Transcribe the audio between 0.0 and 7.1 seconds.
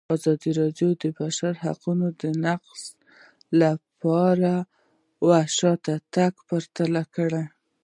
ازادي راډیو د د بشري حقونو نقض پرمختګ او شاتګ پرتله